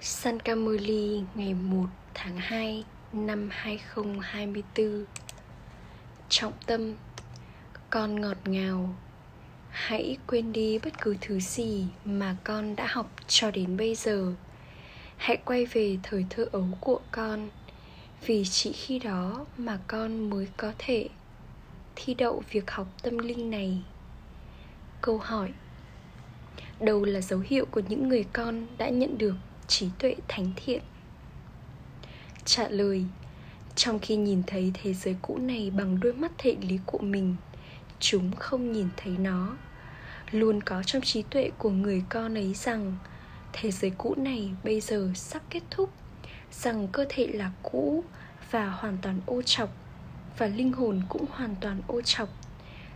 [0.00, 5.04] San Camoli ngày 1 tháng 2 năm 2024
[6.28, 6.94] Trọng tâm,
[7.90, 8.94] Con ngọt ngào.
[9.70, 14.32] Hãy quên đi bất cứ thứ gì mà con đã học cho đến bây giờ.
[15.16, 17.48] Hãy quay về thời thơ ấu của con,
[18.26, 21.08] Vì chỉ khi đó mà con mới có thể
[21.96, 23.82] thi đậu việc học tâm linh này.
[25.00, 25.52] Câu hỏi,
[26.80, 29.34] Đâu là dấu hiệu của những người con đã nhận được
[29.68, 30.82] trí tuệ thánh thiện.
[32.44, 33.04] Trả lời,
[33.76, 37.36] trong khi nhìn thấy thế giới cũ này bằng đôi mắt thể lý của mình,
[38.00, 39.56] chúng không nhìn thấy nó.
[40.30, 42.96] Luôn có trong trí tuệ của người con ấy rằng,
[43.52, 45.90] thế giới cũ này bây giờ sắp kết thúc,
[46.52, 48.04] rằng cơ thể là cũ
[48.50, 49.70] và hoàn toàn ô trọc,
[50.38, 52.28] và linh hồn cũng hoàn toàn ô trọc.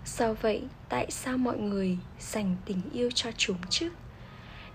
[0.07, 3.91] Do vậy, tại sao mọi người dành tình yêu cho chúng chứ?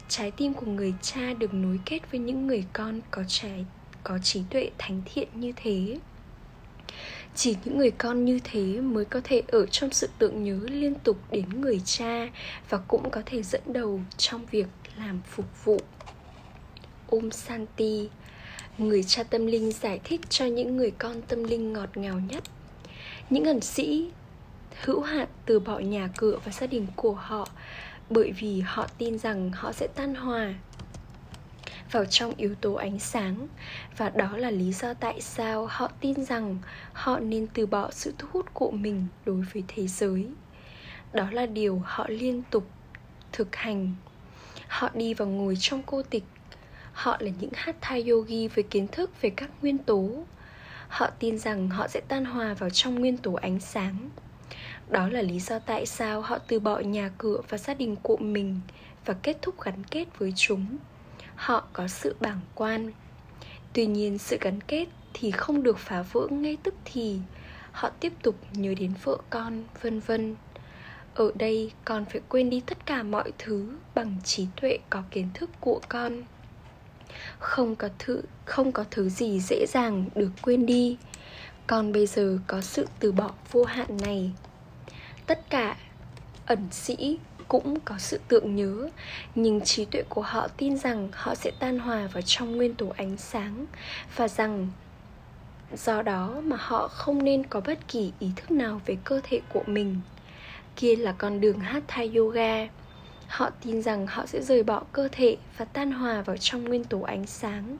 [0.10, 3.66] Trái tim của người cha được nối kết với những người con có trái,
[4.04, 5.98] có trí tuệ thánh thiện như thế.
[7.36, 10.96] Chỉ những người con như thế mới có thể ở trong sự tưởng nhớ liên
[10.96, 12.28] tục đến người cha
[12.70, 15.80] và cũng có thể dẫn đầu trong việc làm phục vụ.
[17.08, 18.10] Ôm Santi
[18.78, 22.44] Người cha tâm linh giải thích cho những người con tâm linh ngọt ngào nhất.
[23.30, 24.12] Những ẩn sĩ
[24.84, 27.48] hữu hạn từ bỏ nhà cửa và gia đình của họ
[28.10, 30.54] bởi vì họ tin rằng họ sẽ tan hòa
[31.92, 33.48] vào trong yếu tố ánh sáng.
[33.98, 36.58] Và đó là lý do tại sao họ tin rằng
[36.94, 40.28] họ nên từ bỏ sự thu hút của mình đối với thế giới.
[41.14, 42.68] Đó là điều họ liên tục
[43.32, 43.96] thực hành.
[44.68, 46.24] Họ đi và ngồi trong cô tịch.
[46.94, 50.24] Họ là những hatha yogi với kiến thức về các nguyên tố.
[50.88, 54.10] Họ tin rằng họ sẽ tan hòa vào trong nguyên tố ánh sáng
[54.90, 58.18] đó là lý do tại sao họ từ bỏ nhà cửa và gia đình của
[58.18, 58.60] mình
[59.06, 60.66] và kết thúc gắn kết với chúng.
[61.36, 62.92] Họ có sự bảng quan.
[63.74, 67.20] Tuy nhiên, sự gắn kết thì không được phá vỡ ngay tức thì.
[67.72, 70.36] Họ tiếp tục nhớ đến vợ con, vân vân.
[71.16, 75.30] Ở đây, con phải quên đi tất cả mọi thứ bằng trí tuệ có kiến
[75.34, 76.24] thức của con.
[77.40, 80.98] Không có thứ, không có thứ gì dễ dàng được quên đi.
[81.68, 84.32] Con bây giờ có sự từ bỏ vô hạn này
[85.28, 85.76] tất cả
[86.46, 88.90] ẩn sĩ cũng có sự tượng nhớ,
[89.36, 92.94] nhưng trí tuệ của họ tin rằng họ sẽ tan hòa vào trong nguyên tố
[92.98, 93.66] ánh sáng
[94.16, 94.68] và rằng
[95.74, 99.42] do đó mà họ không nên có bất kỳ ý thức nào về cơ thể
[99.54, 100.02] của mình.
[100.76, 102.68] Kia là con đường hatha yoga.
[103.28, 106.84] Họ tin rằng họ sẽ rời bỏ cơ thể và tan hòa vào trong nguyên
[106.84, 107.78] tố ánh sáng.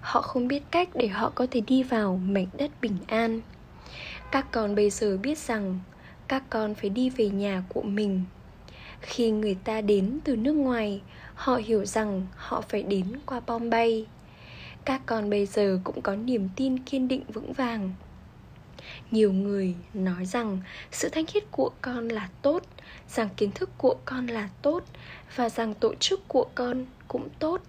[0.00, 3.40] Họ không biết cách để họ có thể đi vào mảnh đất bình an.
[4.32, 5.80] Các con bây giờ biết rằng
[6.28, 8.24] các con phải đi về nhà của mình.
[9.00, 11.00] Khi người ta đến từ nước ngoài,
[11.34, 14.06] họ hiểu rằng họ phải đến qua bombay
[14.88, 17.92] các con bây giờ cũng có niềm tin kiên định vững vàng.
[19.10, 20.60] Nhiều người nói rằng
[20.92, 22.62] sự thanh khiết của con là tốt,
[23.08, 24.84] rằng kiến thức của con là tốt
[25.36, 27.62] và rằng tổ chức của con cũng tốt.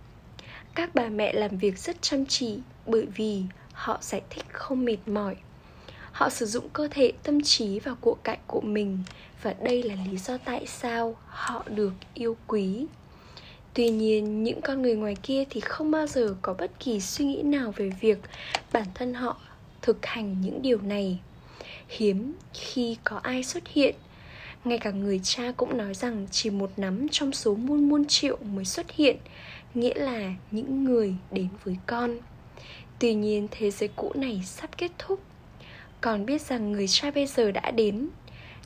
[0.75, 3.43] Các bà mẹ làm việc rất chăm chỉ bởi vì
[3.73, 5.35] họ giải thích không mệt mỏi
[6.11, 8.99] họ sử dụng cơ thể, tâm trí và của cạnh của mình.
[9.41, 12.85] Và đây là lý do tại sao họ được yêu quý.
[13.73, 17.25] Tuy nhiên, những con người ngoài kia thì không bao giờ có bất kỳ suy
[17.25, 18.17] nghĩ nào về việc
[18.71, 19.37] bản thân họ
[19.81, 21.19] thực hành những điều này.
[21.87, 23.95] Hiếm khi có ai xuất hiện.
[24.65, 28.37] Ngay cả người cha cũng nói rằng chỉ một nắm trong số muôn muôn triệu
[28.37, 29.17] mới xuất hiện,
[29.73, 32.17] nghĩa là những người đến với con.
[32.99, 35.19] Tuy nhiên, thế giới cũ này sắp kết thúc
[36.01, 38.09] con biết rằng người cha bây giờ đã đến.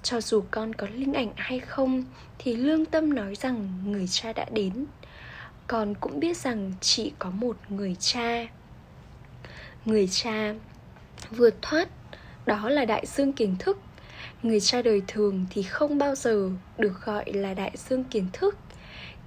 [0.03, 2.03] Cho dù con có linh ảnh hay không,
[2.38, 4.85] thì lương tâm nói rằng người cha đã đến.
[5.67, 8.47] Con cũng biết rằng chỉ có một người cha.
[9.85, 10.53] Người cha
[11.31, 11.89] vượt thoát,
[12.45, 13.79] đó là đại dương kiến thức.
[14.44, 18.57] Người cha đời thường thì không bao giờ được gọi là đại dương kiến thức.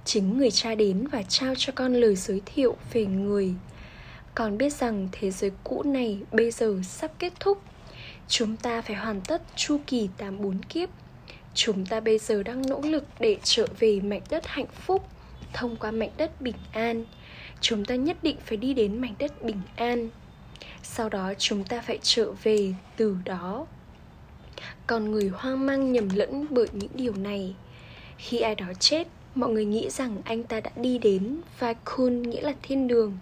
[0.05, 3.53] Chính người cha đến và trao cho con lời giới thiệu về người.
[4.35, 7.61] Con biết rằng thế giới cũ này bây giờ sắp kết thúc.
[8.27, 10.89] Chúng ta phải hoàn tất chu kỳ 84 kiếp.
[11.53, 15.07] Chúng ta bây giờ đang nỗ lực để trở về mảnh đất hạnh phúc,
[15.53, 17.05] Thông qua mảnh đất bình an.
[17.61, 20.09] Chúng ta nhất định phải đi đến mảnh đất bình an.
[20.83, 23.65] Sau đó chúng ta phải trở về từ đó.
[24.87, 27.55] Còn người hoang mang nhầm lẫn bởi những điều này.
[28.17, 32.41] Khi ai đó chết, mọi người nghĩ rằng anh ta đã đi đến Vaikun nghĩa
[32.41, 33.17] là thiên đường.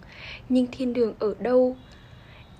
[0.48, 1.76] Nhưng thiên đường ở đâu?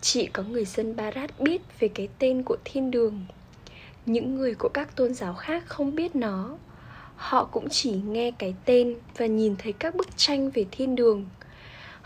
[0.06, 3.26] Chỉ có người dân Barat biết về cái tên của thiên đường
[4.06, 6.58] Những người của các tôn giáo khác không biết nó
[7.16, 11.26] Họ cũng chỉ nghe cái tên và nhìn thấy các bức tranh về thiên đường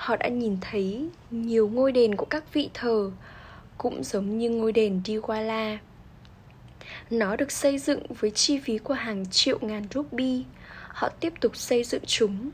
[0.00, 3.10] họ đã nhìn thấy nhiều ngôi đền của các vị thờ
[3.78, 5.76] cũng giống như ngôi đền Diwala.
[7.10, 10.42] Nó được xây dựng với chi phí của hàng triệu ngàn rupee.
[10.88, 12.50] Họ tiếp tục xây dựng chúng.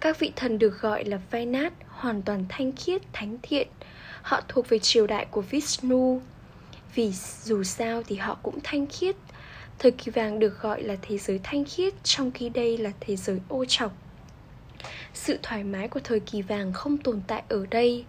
[0.00, 3.68] Các vị thần được gọi là Vainat, hoàn toàn thanh khiết, thánh thiện.
[4.22, 6.20] Họ thuộc về triều đại của Vishnu.
[6.94, 7.12] Vì
[7.42, 9.16] dù sao thì họ cũng thanh khiết.
[9.78, 13.16] Thời kỳ vàng được gọi là thế giới thanh khiết, trong khi đây là thế
[13.16, 13.92] giới ô trọc.
[15.14, 18.04] Sự thoải mái của thời kỳ vàng không tồn tại ở đây.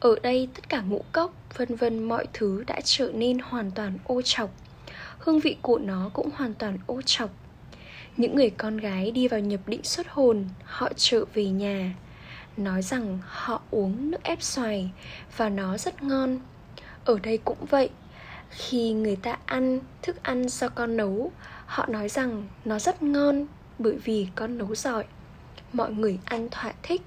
[0.00, 3.98] Ở đây tất cả ngũ cốc, vân vân mọi thứ đã trở nên hoàn toàn
[4.04, 4.50] ô trọc
[5.20, 7.30] hương vị của nó cũng hoàn toàn ô trọc
[8.16, 11.94] những người con gái đi vào nhập định xuất hồn họ trở về nhà
[12.56, 14.90] nói rằng họ uống nước ép xoài
[15.36, 16.38] và nó rất ngon.
[17.04, 17.90] Ở đây cũng vậy,
[18.50, 21.32] khi người ta ăn, thức ăn do con nấu,
[21.66, 23.46] họ nói rằng nó rất ngon
[23.78, 25.04] bởi vì con nấu giỏi.
[25.72, 27.02] Mọi người ăn thỏa thích.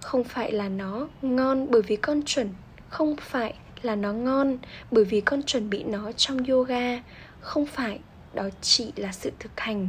[0.00, 2.48] Không phải là nó ngon bởi vì con chuẩn,
[2.88, 4.58] không phải là nó ngon
[4.90, 7.02] bởi vì con chuẩn bị nó trong yoga.
[7.40, 8.00] Không phải,
[8.34, 9.88] đó chỉ là sự thực hành.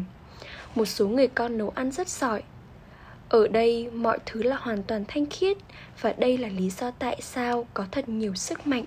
[0.75, 2.43] Một số người con nấu ăn rất giỏi
[3.33, 5.57] ở đây mọi thứ là hoàn toàn thanh khiết
[6.01, 8.85] và đây là lý do tại sao có thật nhiều sức mạnh.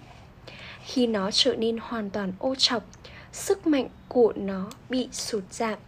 [0.85, 2.85] Khi nó trở nên hoàn toàn ô trọc,
[3.33, 5.79] sức mạnh của nó bị sụt giảm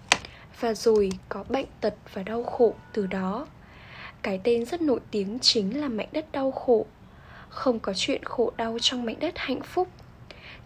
[0.61, 3.47] và rồi có bệnh tật và đau khổ từ đó.
[4.23, 6.87] Cái tên rất nổi tiếng chính là mảnh đất đau khổ.
[7.49, 9.89] Không có chuyện khổ đau trong mảnh đất hạnh phúc.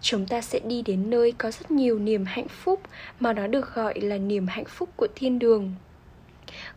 [0.01, 2.81] Chúng ta sẽ đi đến nơi có rất nhiều niềm hạnh phúc
[3.21, 5.75] mà nó được gọi là niềm hạnh phúc của thiên đường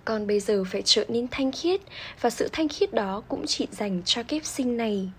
[0.05, 1.81] còn bây giờ phải trở nên thanh khiết,
[2.21, 5.09] và sự thanh khiết đó cũng chỉ dành cho kiếp sinh này.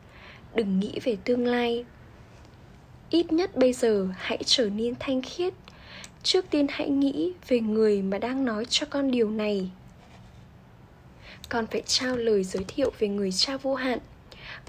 [0.55, 1.85] Đừng nghĩ về tương lai.
[3.11, 5.55] Ít nhất bây giờ hãy trở nên thanh khiết.
[6.23, 9.71] Trước tiên hãy nghĩ về người mà đang nói cho con điều này.
[11.49, 13.99] Con phải trao lời giới thiệu về người cha vô hạn.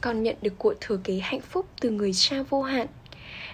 [0.02, 2.88] Con nhận được của thừa kế hạnh phúc từ người cha vô hạn.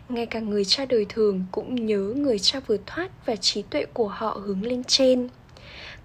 [0.10, 3.86] Ngay cả người cha đời thường cũng nhớ người cha vừa thoát và trí tuệ
[3.86, 5.30] của họ hướng lên trên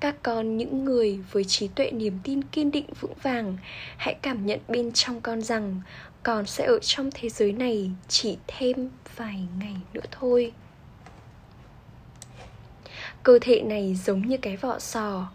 [0.01, 3.57] các con những người với trí tuệ niềm tin kiên định vững vàng.
[3.97, 5.81] Hãy cảm nhận bên trong con rằng
[6.23, 10.53] con sẽ ở trong thế giới này chỉ thêm vài ngày nữa thôi.
[13.23, 15.31] Cơ thể này giống như cái vỏ sò.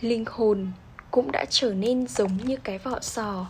[0.00, 0.68] Linh hồn
[1.10, 3.46] cũng đã trở nên giống như cái vỏ sò.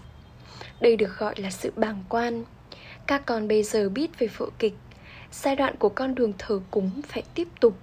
[0.80, 2.44] Đây được gọi là sự bàng quan.
[3.06, 4.74] Các con bây giờ biết về vở kịch.
[5.32, 7.78] Giai đoạn của con đường thờ cúng phải tiếp tục.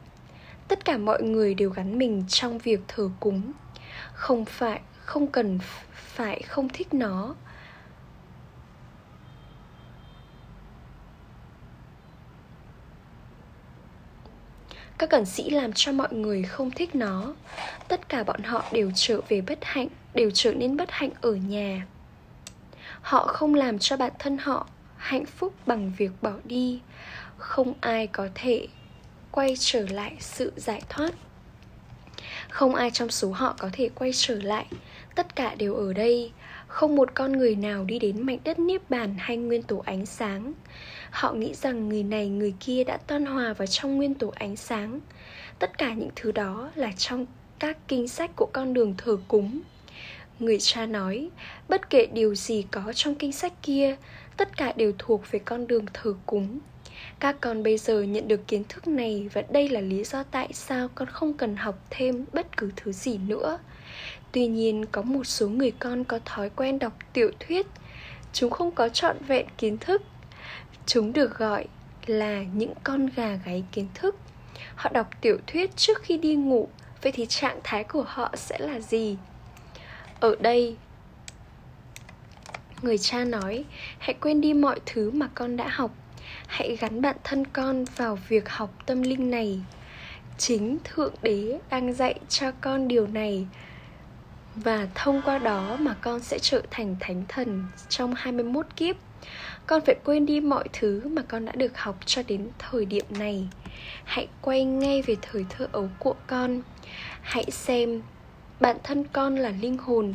[0.73, 3.51] Tất cả mọi người đều gắn mình trong việc thờ cúng.
[4.13, 5.59] Không phải, không cần
[5.93, 7.35] phải không thích nó.
[14.97, 17.33] Các cẩn sĩ làm cho mọi người không thích nó.
[17.87, 21.33] Tất cả bọn họ đều trở về bất hạnh Đều trở nên bất hạnh ở
[21.33, 21.87] nhà.
[23.01, 24.67] Họ không làm cho bản thân họ
[24.97, 26.81] hạnh phúc bằng việc bỏ đi.
[27.37, 28.67] Không ai có thể
[29.33, 31.11] quay trở lại sự giải thoát.
[32.49, 34.65] Không ai trong số họ có thể quay trở lại.
[35.15, 36.31] Tất cả đều ở đây.
[36.67, 40.05] Không một con người nào đi đến mảnh đất niết bàn hay nguyên tổ ánh
[40.05, 40.53] sáng.
[41.11, 44.55] Họ nghĩ rằng người này, người kia đã tan hòa vào trong nguyên tổ ánh
[44.55, 44.99] sáng.
[45.59, 47.25] Tất cả những thứ đó là trong
[47.59, 49.61] các kinh sách của con đường thờ cúng.
[50.39, 51.29] Người cha nói,
[51.69, 53.95] bất kể điều gì có trong kinh sách kia,
[54.37, 56.59] tất cả đều thuộc về con đường thờ cúng
[57.19, 60.49] các con bây giờ nhận được kiến thức này và đây là lý do tại
[60.53, 63.59] sao con không cần học thêm bất cứ thứ gì nữa.
[64.31, 67.67] Tuy nhiên, có một số người con có thói quen đọc tiểu thuyết.
[68.33, 70.01] Chúng không có trọn vẹn kiến thức.
[70.85, 71.65] Chúng được gọi
[72.05, 74.15] là những con gà gáy kiến thức.
[74.75, 76.67] Họ đọc tiểu thuyết trước khi đi ngủ.
[77.01, 79.17] Vậy thì trạng thái của họ sẽ là gì?
[80.19, 80.75] Ở đây,
[82.81, 83.65] người cha nói,
[83.99, 85.91] hãy quên đi mọi thứ mà con đã học
[86.47, 89.61] hãy gắn bản thân con vào việc học tâm linh này
[90.37, 93.47] chính thượng đế đang dạy cho con điều này
[94.55, 98.95] và thông qua đó mà con sẽ trở thành thánh thần trong 21 kiếp.
[99.67, 103.05] Con phải quên đi mọi thứ mà con đã được học cho đến thời điểm
[103.09, 103.47] này.
[104.03, 106.61] Hãy quay ngay về thời thơ ấu của con.
[107.21, 108.01] Hãy xem
[108.59, 110.13] bản thân con là linh hồn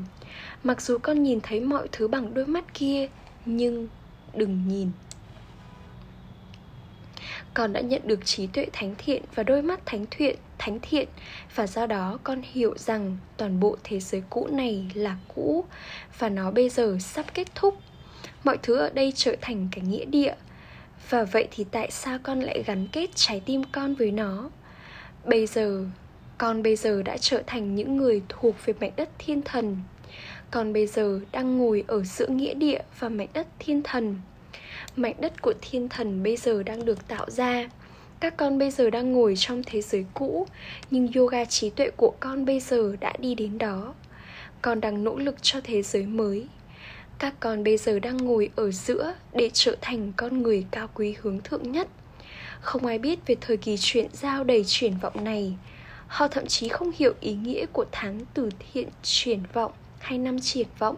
[0.64, 3.08] mặc dù con nhìn thấy mọi thứ bằng đôi mắt kia,
[3.44, 3.88] nhưng
[4.34, 4.90] đừng nhìn
[7.54, 11.08] con đã nhận được trí tuệ thánh thiện và đôi mắt thánh thiện thánh thiện.
[11.54, 15.64] Và do đó con hiểu rằng toàn bộ thế giới cũ này là cũ
[16.18, 17.78] và nó bây giờ sắp kết thúc.
[18.44, 20.34] Mọi thứ ở đây trở thành cái nghĩa địa.
[21.10, 24.50] Và vậy thì tại sao con lại gắn kết trái tim con với nó?
[25.24, 25.84] Bây giờ,
[26.38, 29.76] con bây giờ đã trở thành những người thuộc về mảnh đất thiên thần.
[30.50, 34.16] Con bây giờ đang ngồi ở giữa nghĩa địa và mảnh đất thiên thần
[34.98, 37.68] mảnh đất của thiên thần bây giờ đang được tạo ra.
[38.20, 40.46] Các con bây giờ đang ngồi trong thế giới cũ,
[40.90, 43.94] nhưng yoga trí tuệ của con bây giờ đã đi đến đó.
[44.62, 46.46] Con đang nỗ lực cho thế giới mới.
[47.18, 51.14] Các con bây giờ đang ngồi ở giữa để trở thành con người cao quý
[51.20, 51.88] hướng thượng nhất.
[52.60, 55.54] Không ai biết về thời kỳ chuyển giao đầy triển vọng này.
[56.06, 60.40] Họ thậm chí không hiểu ý nghĩa của tháng từ thiện triển vọng hay năm
[60.40, 60.96] triển vọng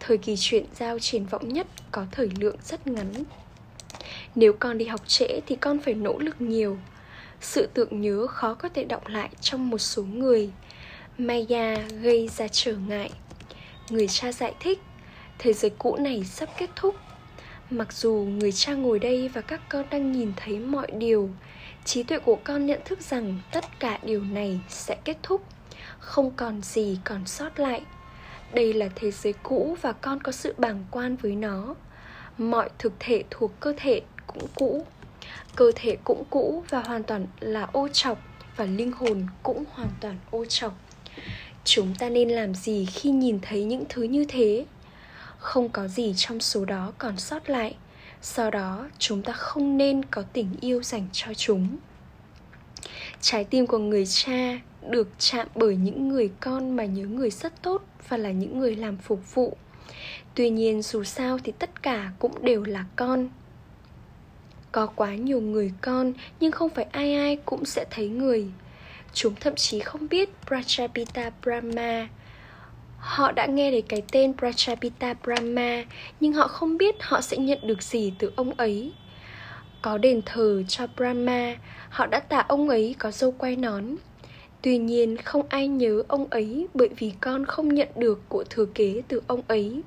[0.00, 3.12] thời kỳ chuyển giao triển vọng nhất có thời lượng rất ngắn.
[4.34, 6.78] Nếu con đi học trễ thì con phải nỗ lực nhiều.
[7.40, 10.50] Sự tượng nhớ khó có thể động lại trong một số người.
[11.18, 13.10] Maya gây ra trở ngại.
[13.90, 14.78] Người cha giải thích,
[15.38, 16.94] thế giới cũ này sắp kết thúc.
[17.70, 21.30] Mặc dù người cha ngồi đây và các con đang nhìn thấy mọi điều,
[21.84, 25.44] trí tuệ của con nhận thức rằng tất cả điều này sẽ kết thúc,
[25.98, 27.82] không còn gì còn sót lại
[28.52, 31.74] đây là thế giới cũ và con có sự bàng quan với nó.
[32.38, 34.86] Mọi thực thể thuộc cơ thể cũng cũ.
[35.56, 38.18] Cơ thể cũng cũ và hoàn toàn là ô trọc,
[38.56, 40.78] và linh hồn cũng hoàn toàn ô trọc.
[41.64, 44.64] Chúng ta nên làm gì khi nhìn thấy những thứ như thế?
[45.38, 47.76] Không có gì trong số đó còn sót lại.
[48.22, 51.76] Sau đó, chúng ta không nên có tình yêu dành cho chúng
[53.20, 54.60] trái tim của người cha
[54.90, 58.76] được chạm bởi những người con mà nhớ người rất tốt và là những người
[58.76, 59.56] làm phục vụ.
[60.34, 63.28] Tuy nhiên, dù sao thì tất cả cũng đều là con.
[64.72, 68.46] Có quá nhiều người con, nhưng không phải ai ai cũng sẽ thấy người.
[69.12, 72.08] Chúng thậm chí không biết prajapita brahma.
[72.98, 75.84] Họ đã nghe đến cái tên prajapita brahma,
[76.20, 78.92] nhưng họ không biết họ sẽ nhận được gì từ ông ấy
[79.82, 81.56] có đền thờ cho brahma,
[81.88, 83.84] họ đã tả ông ấy có dâu quay nón.
[84.62, 88.66] Tuy nhiên, không ai nhớ ông ấy bởi vì con không nhận được của thừa
[88.74, 89.82] kế từ ông ấy.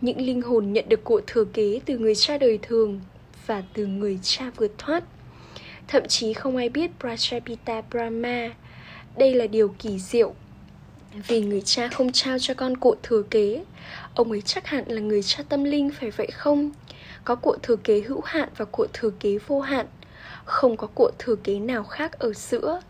[0.00, 3.00] Những linh hồn nhận được của thừa kế từ người cha đời thường
[3.46, 5.04] và từ người cha vượt thoát.
[5.88, 8.50] Thậm chí không ai biết prajapita brahma.
[9.16, 10.34] Đây là điều kỳ diệu.
[11.28, 13.64] Vì người cha không trao cho con cụ thừa kế,
[14.14, 16.70] ông ấy chắc hẳn là người cha tâm linh, phải vậy không?
[17.24, 19.86] Có của thừa kế hữu hạn và của thừa kế vô hạn,
[20.44, 22.80] không có của thừa kế nào khác ở giữa.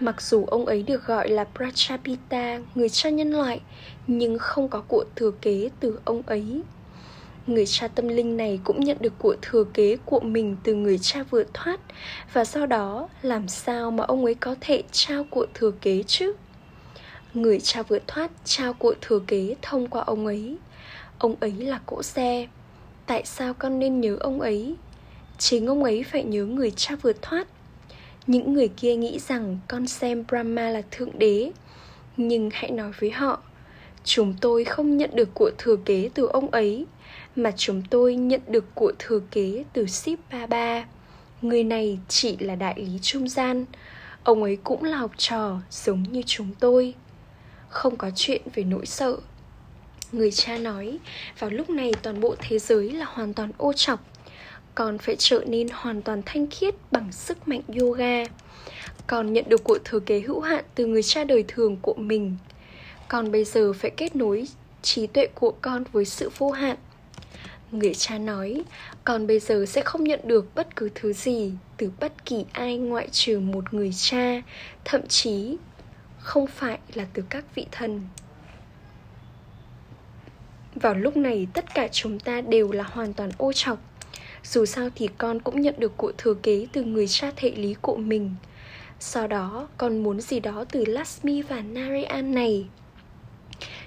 [0.00, 3.60] Mặc dù ông ấy được gọi là prachapita người cha nhân loại,
[4.06, 6.62] nhưng không có của thừa kế từ ông ấy.
[7.46, 10.98] Người cha tâm linh này cũng nhận được của thừa kế của mình từ người
[10.98, 11.80] cha vừa thoát,
[12.32, 16.32] và sau đó làm sao mà ông ấy có thể trao của thừa kế chứ?
[17.34, 20.56] Người cha vừa thoát trao của thừa kế thông qua ông ấy.
[21.18, 22.46] Ông ấy là cỗ xe
[23.06, 24.74] tại sao con nên nhớ ông ấy?
[25.38, 27.46] Chính ông ấy phải nhớ người cha vừa thoát.
[28.26, 31.50] Những người kia nghĩ rằng con xem brahma là thượng đế,
[32.16, 33.42] nhưng hãy nói với họ,
[34.04, 36.86] chúng tôi không nhận được của thừa kế từ ông ấy,
[37.36, 40.84] mà chúng tôi nhận được của thừa kế từ ship baba
[41.42, 43.64] người này chỉ là đại lý trung gian.
[44.24, 46.94] Ông ấy cũng là học trò giống như chúng tôi.
[47.68, 49.16] Không có chuyện về nỗi sợ
[50.12, 50.98] người cha nói,
[51.38, 54.00] vào lúc này toàn bộ thế giới là hoàn toàn ô trọc
[54.74, 58.24] con phải trở nên hoàn toàn thanh khiết bằng sức mạnh yoga.
[59.06, 62.36] Còn nhận được của thừa kế hữu hạn từ người cha đời thường của mình.
[63.08, 64.46] Còn bây giờ phải kết nối
[64.82, 66.76] trí tuệ của con với sự vô hạn.
[67.72, 68.62] Người cha nói
[69.04, 72.76] còn bây giờ sẽ không nhận được bất cứ thứ gì từ bất kỳ ai
[72.76, 74.42] ngoại trừ một người cha,
[74.84, 75.56] thậm chí
[76.18, 78.00] không phải là từ các vị thần
[80.74, 83.78] vào lúc này, tất cả chúng ta đều là hoàn toàn ô trọc.
[84.44, 87.74] Dù sao thì con cũng nhận được cụ thừa kế từ người cha thệ lý
[87.80, 88.34] của mình.
[89.00, 92.66] Sau đó, con muốn gì đó từ Lasmi và Narayan này.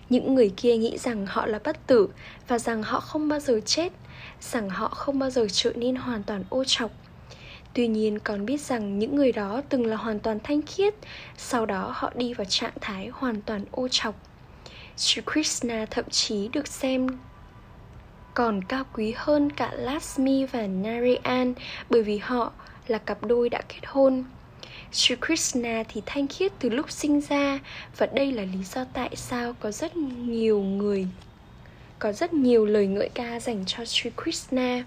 [0.10, 2.10] Những người kia nghĩ rằng họ là bất tử
[2.48, 3.94] và rằng họ không bao giờ chết,
[4.42, 6.92] rằng họ không bao giờ trở nên hoàn toàn ô trọc.
[7.74, 10.94] Tuy nhiên còn biết rằng những người đó từng là hoàn toàn thanh khiết,
[11.38, 14.15] sau đó họ đi vào trạng thái hoàn toàn ô trọc.
[14.98, 17.08] Sri Krishna thậm chí được xem
[18.34, 21.54] còn cao quý hơn cả Lakshmi và Narayan
[21.90, 22.52] bởi vì họ
[22.88, 24.24] là cặp đôi đã kết hôn.
[24.92, 27.60] Sri Krishna thì thanh khiết từ lúc sinh ra
[27.98, 31.08] và đây là lý do tại sao có rất nhiều người
[32.00, 34.84] có rất nhiều lời ngợi ca dành cho Sri Krishna.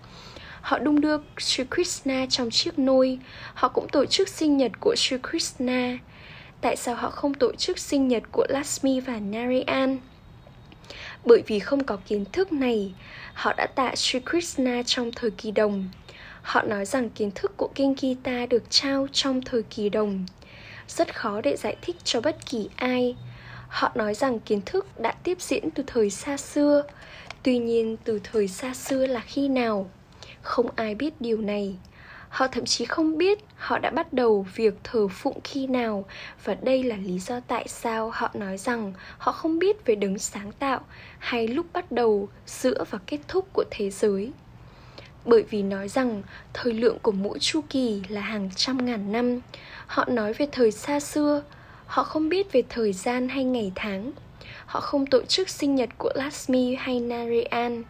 [0.61, 3.19] Họ đung đưa Sri Krishna trong chiếc nôi,
[3.55, 5.99] họ cũng tổ chức sinh nhật của Sri Krishna.
[6.61, 9.99] Tại sao họ không tổ chức sinh nhật của Lasmi và Narayan?
[11.25, 12.93] Bởi vì không có kiến thức này,
[13.35, 15.89] họ đã tạ Sri Krishna trong thời kỳ đồng.
[16.43, 20.27] Họ nói rằng kiến thức của Kinh Gita được trao trong thời kỳ đồng.
[20.89, 23.17] Rất khó để giải thích cho bất kỳ ai.
[23.69, 26.83] Họ nói rằng kiến thức đã tiếp diễn từ thời xa xưa
[27.43, 29.91] Tuy nhiên từ thời xa xưa là khi nào?
[30.43, 31.77] Không ai biết điều này
[32.29, 36.05] Họ thậm chí không biết họ đã bắt đầu việc thờ phụng khi nào
[36.45, 40.19] Và đây là lý do tại sao họ nói rằng họ không biết về đấng
[40.19, 40.81] sáng tạo
[41.19, 44.33] Hay lúc bắt đầu, giữa và kết thúc của thế giới.
[45.25, 46.23] Bởi vì nói rằng
[46.55, 49.41] thời lượng của mỗi chu kỳ là hàng trăm ngàn năm
[49.87, 51.43] họ nói về thời xa xưa
[51.87, 54.13] họ không biết về thời gian hay ngày tháng
[54.67, 57.83] họ không tổ chức sinh nhật của Lasmi hay Narayan.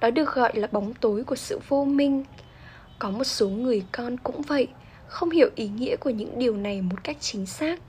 [0.00, 2.24] Đó được gọi là bóng tối của sự vô minh
[3.00, 4.68] có một số người con cũng vậy,
[5.06, 7.80] không hiểu ý nghĩa của những điều này một cách chính xác.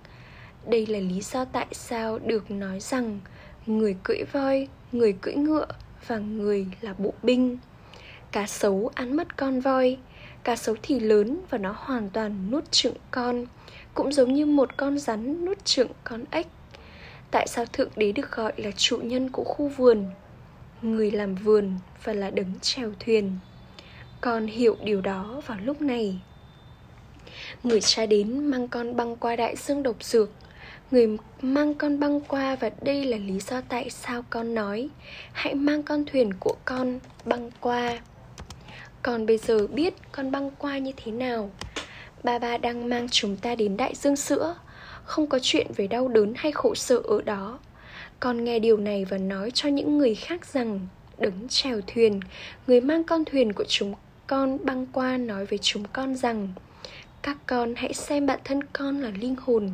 [0.65, 3.19] Đây là lý do tại sao được nói rằng
[3.65, 5.65] người cưỡi voi, người cưỡi ngựa
[6.07, 7.57] và người là bộ binh.
[8.31, 9.97] Cá sấu ăn mất con voi,
[10.43, 13.45] Cá sấu thì lớn và nó hoàn toàn nuốt chửng con,
[13.93, 16.47] Cũng giống như một con rắn nuốt chửng con ếch.
[17.31, 20.05] Tại sao Thượng Đế được gọi là chủ nhân của khu vườn?
[20.81, 23.37] Người làm vườn và là đấng chèo thuyền.
[24.21, 26.19] Con hiểu điều đó vào lúc này.
[27.63, 30.29] Người cha đến mang con băng qua đại dương độc dược.
[30.91, 34.89] Người mang con băng qua và đây là lý do tại sao con nói,
[35.33, 37.99] Hãy mang con thuyền của con băng qua.
[39.01, 41.51] Còn bây giờ biết con băng qua như thế nào.
[42.23, 44.55] Ba ba đang mang chúng ta đến đại dương sữa.
[45.03, 47.59] Không có chuyện về đau đớn hay khổ sở ở đó.
[48.19, 50.79] Con nghe điều này và nói cho những người khác rằng
[51.17, 52.19] Đứng chèo thuyền,
[52.67, 53.93] Người mang con thuyền của chúng
[54.27, 56.47] con băng qua nói với chúng con rằng,
[57.21, 59.69] Các con hãy xem bản thân con là linh hồn.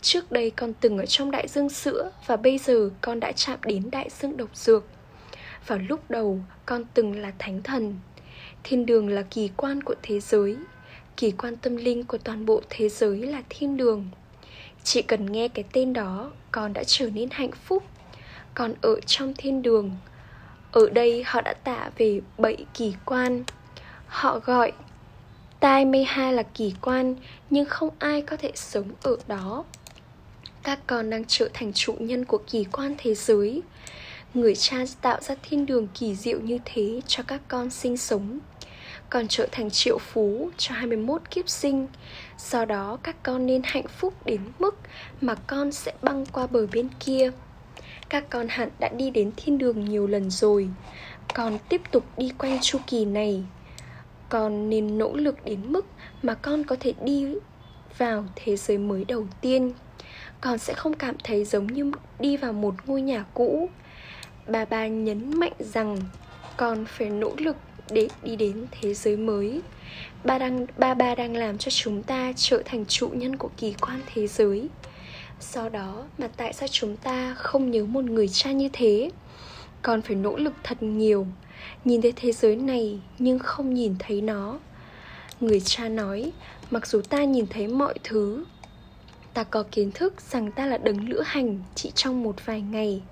[0.00, 3.58] Trước đây con từng ở trong đại dương sữa Và bây giờ con đã chạm
[3.64, 4.84] đến đại dương độc dược.
[5.66, 7.94] Vào lúc đầu, con từng là thánh thần.
[8.64, 10.56] Thiên đường là kỳ quan của thế giới.
[11.16, 14.08] Kỳ quan tâm linh của toàn bộ thế giới là thiên đường.
[14.84, 17.82] Chỉ cần nghe cái tên đó, Con đã trở nên hạnh phúc.
[18.54, 19.90] Con ở trong thiên đường,
[20.72, 23.44] Ở đây họ đã tả về bảy kỳ quan.
[24.12, 24.72] Họ gọi
[25.60, 27.14] Tai Meha là kỳ quan
[27.50, 29.64] Nhưng không ai có thể sống ở đó
[30.62, 33.62] Các con đang trở thành chủ nhân của kỳ quan thế giới
[34.34, 38.38] Người cha tạo ra thiên đường kỳ diệu như thế cho các con sinh sống
[39.12, 41.86] còn trở thành triệu phú cho 21 kiếp sinh.
[42.38, 44.78] Sau đó các con nên hạnh phúc đến mức
[45.20, 47.30] mà con sẽ băng qua bờ bên kia.
[48.08, 50.68] Các con hẳn đã đi đến thiên đường nhiều lần rồi,
[51.34, 53.42] còn tiếp tục đi quanh chu kỳ này.
[54.32, 55.86] Con nên nỗ lực đến mức
[56.22, 57.26] mà con có thể đi
[57.98, 59.72] vào thế giới mới đầu tiên.
[60.40, 63.68] Con sẽ không cảm thấy giống như đi vào một ngôi nhà cũ.
[64.46, 65.96] Bà bà nhấn mạnh rằng
[66.56, 67.56] con phải nỗ lực
[67.90, 69.60] để đi đến thế giới mới
[70.24, 73.74] ba đang ba ba đang làm cho chúng ta trở thành chủ nhân của kỳ
[73.80, 74.68] quan thế giới
[75.40, 79.10] sau đó mà tại sao chúng ta không nhớ một người cha như thế
[79.82, 81.26] còn phải nỗ lực thật nhiều
[81.84, 84.58] nhìn thấy thế giới này nhưng không nhìn thấy nó
[85.40, 86.32] người cha nói
[86.70, 88.44] mặc dù ta nhìn thấy mọi thứ
[89.34, 93.02] ta có kiến thức rằng ta là đấng lữ hành chỉ trong một vài ngày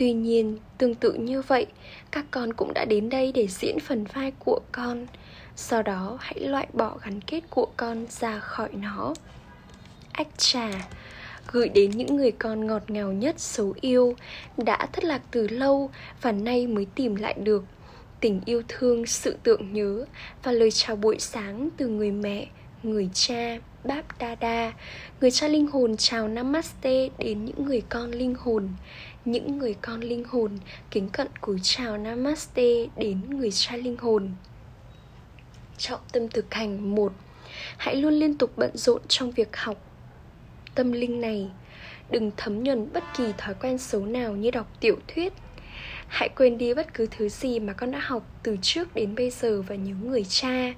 [0.00, 1.66] Tuy nhiên, tương tự như vậy,
[2.10, 5.06] các con cũng đã đến đây để diễn phần vai của con.
[5.56, 9.14] Sau đó hãy loại bỏ gắn kết của con ra khỏi nó.
[10.12, 10.70] Ách trà
[11.52, 14.14] gửi đến những người con ngọt ngào nhất xấu yêu,
[14.56, 15.90] đã thất lạc từ lâu
[16.22, 17.64] và nay mới tìm lại được.
[18.20, 20.04] Tình yêu thương, sự tượng nhớ
[20.42, 22.46] và lời chào buổi sáng từ người mẹ,
[22.82, 24.04] người cha Báp
[24.40, 24.72] Đa
[25.20, 28.68] Người cha linh hồn chào Namaste đến những người con linh hồn.
[29.24, 30.58] Những người con linh hồn
[30.90, 34.30] kính cận cúi chào namaste đến người cha linh hồn.
[35.78, 37.12] Trọng tâm thực hành một,
[37.76, 39.89] hãy luôn liên tục bận rộn trong việc học
[40.74, 41.50] tâm linh này.
[42.10, 45.32] Đừng thấm nhuần bất kỳ thói quen xấu nào như đọc tiểu thuyết.
[46.08, 49.30] Hãy quên đi bất cứ thứ gì mà con đã học từ trước đến bây
[49.30, 50.74] giờ và nhớ người cha.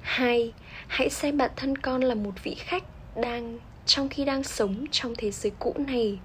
[0.00, 0.52] Hai,
[0.86, 2.82] hãy xem bản thân con là một vị khách
[3.16, 6.18] đang, trong khi đang sống trong thế giới cũ này.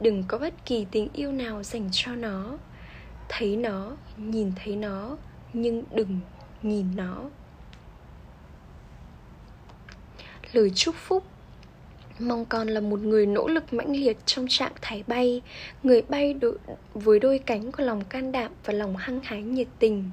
[0.00, 2.58] Đừng có bất kỳ tình yêu nào dành cho nó.
[3.28, 5.16] Thấy nó, nhìn thấy nó,
[5.52, 6.20] nhưng đừng
[6.62, 7.24] nhìn nó.
[10.52, 11.24] Lời chúc phúc
[12.20, 15.42] mong con là một người nỗ lực mãnh liệt trong trạng thái bay
[15.82, 16.58] người bay đội,
[16.94, 20.10] với đôi cánh của lòng can đảm và lòng hăng hái nhiệt tình.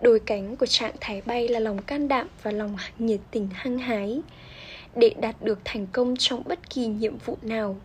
[0.00, 3.78] Đôi cánh của trạng thái bay là lòng can đảm và lòng nhiệt tình hăng
[3.78, 4.20] hái.
[4.94, 7.76] Để đạt được thành công trong bất kỳ nhiệm vụ nào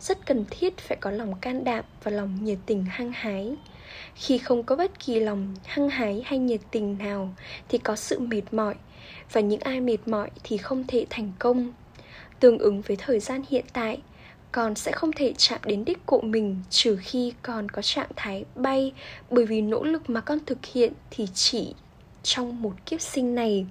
[0.00, 3.56] rất cần thiết phải có lòng can đảm và lòng nhiệt tình hăng hái.
[4.14, 7.34] Khi không có bất kỳ lòng hăng hái hay nhiệt tình nào
[7.68, 8.74] thì có sự mệt mỏi
[9.32, 11.72] và những ai mệt mỏi thì không thể thành công
[12.40, 14.00] tương ứng với thời gian hiện tại.
[14.52, 18.44] Con sẽ không thể chạm đến đích của mình trừ khi con có trạng thái
[18.54, 18.92] bay
[19.30, 21.74] bởi vì nỗ lực mà con thực hiện thì chỉ
[22.22, 23.66] trong một kiếp sinh này.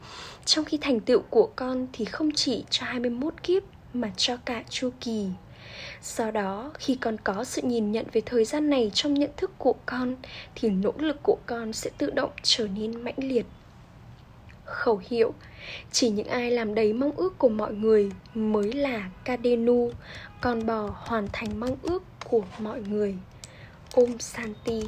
[0.45, 4.63] Trong khi thành tựu của con thì không chỉ cho 21 kiếp mà cho cả
[4.69, 5.27] chu kỳ.
[6.03, 9.51] Do đó, khi con có sự nhìn nhận về thời gian này trong nhận thức
[9.57, 10.15] của con
[10.55, 13.45] thì nỗ lực của con sẽ tự động trở nên mãnh liệt.
[14.65, 15.33] Khẩu hiệu
[15.91, 19.91] chỉ những ai làm đầy mong ước của mọi người mới là Kadenu,
[20.41, 23.15] con bò hoàn thành mong ước của mọi người.
[23.93, 24.81] Om Santi